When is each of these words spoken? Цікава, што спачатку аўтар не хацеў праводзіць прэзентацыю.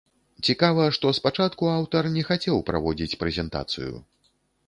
Цікава, 0.47 0.85
што 0.95 1.11
спачатку 1.17 1.69
аўтар 1.73 2.09
не 2.15 2.23
хацеў 2.29 2.57
праводзіць 2.69 3.17
прэзентацыю. 3.25 3.93